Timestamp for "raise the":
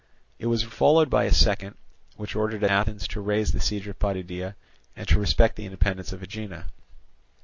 3.21-3.59